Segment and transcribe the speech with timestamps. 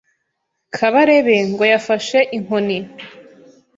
[0.75, 2.77] Kabarebe ngo yafashe inkoni